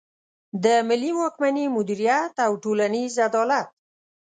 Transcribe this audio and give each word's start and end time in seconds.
د 0.63 0.65
ملي 0.89 1.11
واکمني 1.19 1.65
مدیریت 1.75 2.35
او 2.45 2.51
ټولنیز 2.63 3.13
عدالت. 3.27 3.67